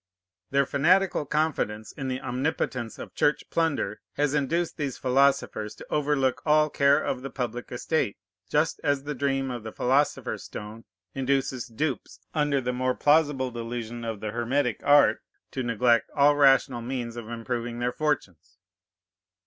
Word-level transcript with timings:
Their 0.49 0.65
fanatical 0.65 1.27
confidence 1.27 1.91
in 1.91 2.07
the 2.07 2.21
omnipotence 2.21 2.97
of 2.97 3.13
Church 3.13 3.47
plunder 3.51 4.01
has 4.13 4.33
induced 4.33 4.77
these 4.77 4.97
philosophers 4.97 5.75
to 5.75 5.85
overlook 5.91 6.41
all 6.43 6.71
care 6.71 6.99
of 6.99 7.21
the 7.21 7.29
public 7.29 7.71
estate, 7.71 8.17
just 8.49 8.81
as 8.83 9.03
the 9.03 9.13
dream 9.13 9.51
of 9.51 9.61
the 9.61 9.71
philosopher's 9.71 10.43
stone 10.43 10.85
induces 11.13 11.67
dupes, 11.67 12.19
under 12.33 12.59
the 12.59 12.73
more 12.73 12.95
plausible 12.95 13.51
delusion 13.51 14.03
of 14.03 14.21
the 14.21 14.31
hermetic 14.31 14.81
art, 14.83 15.21
to 15.51 15.61
neglect 15.61 16.09
all 16.15 16.35
rational 16.35 16.81
means 16.81 17.15
of 17.15 17.29
improving 17.29 17.77
their 17.77 17.93
fortunes. 17.93 18.57